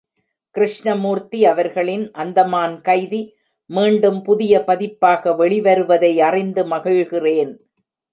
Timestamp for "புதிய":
4.21-4.63